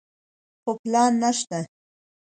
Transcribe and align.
خو 0.61 0.71
پلان 0.81 1.13
نشته. 1.23 1.59